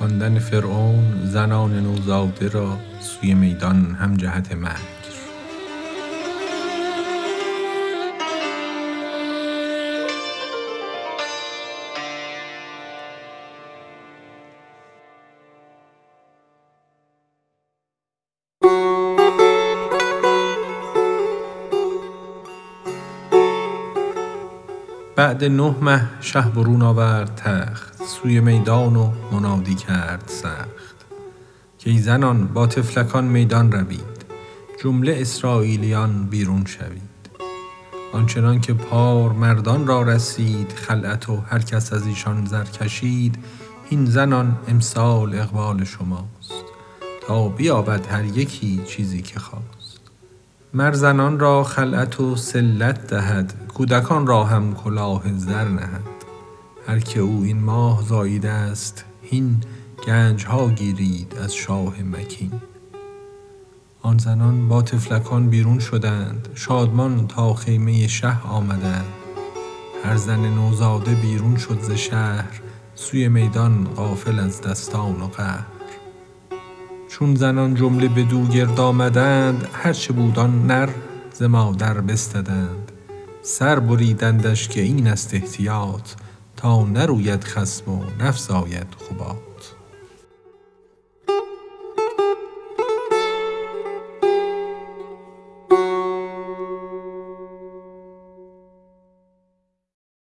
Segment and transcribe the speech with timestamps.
[0.00, 5.00] کردن فرعون زنان نوزاده را سوی میدان هم جهت مرگ.
[25.16, 27.89] بعد نه مه شه برون آورد تخت.
[28.06, 30.96] سوی میدان و منادی کرد سخت.
[31.84, 34.24] کای زنان با طفلکان میدان روید.
[34.82, 37.10] جمله اسراییلیان بیرون شوید.
[38.12, 43.38] آنچنان که پار مردان را رسید خلعت و هر کس از ایشان زر کشید
[43.90, 46.64] هین زنان امسال اقبال شماست.
[47.26, 50.00] تا بیابد هر یکی چیزی که خواست.
[50.74, 56.19] مر زنان را خلعت و صلت دهد کودکان را هم کلاه زر نهد.
[56.86, 59.60] هر که او این ماه زاییده ست هین
[60.06, 62.52] گنج ها گیرید از شاه مکین.
[64.02, 69.04] آن زنان با طفلکان بیرون شدند شادمان تا خیمه شه آمدند.
[70.04, 72.60] هر زن نوزاده بیرون شد ز شهر
[72.94, 75.66] سوی میدان غافل از دستان و قهر.
[77.08, 80.88] چون زنان جمله بدو گرد آمدند هر چه بود آن نر
[81.34, 82.92] ز مادر بستدند.
[83.42, 86.10] سر بریدندش که این است احتیاط
[86.60, 89.49] تا نروید خصم و نفزاید خباط